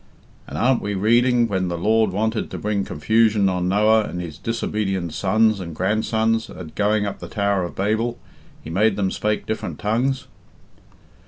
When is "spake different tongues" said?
9.11-10.25